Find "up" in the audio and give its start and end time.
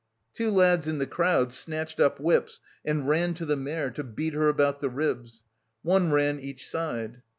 1.99-2.19